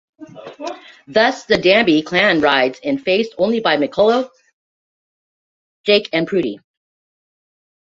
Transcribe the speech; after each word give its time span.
Thus, 1.05 1.45
the 1.45 1.59
Danby 1.59 2.01
clan 2.01 2.41
rides 2.41 2.79
in 2.79 2.97
faced 2.97 3.35
only 3.37 3.59
by 3.59 3.77
McCullough, 3.77 4.31
Jake, 5.85 6.09
and 6.11 6.25
Prudy. 6.27 6.59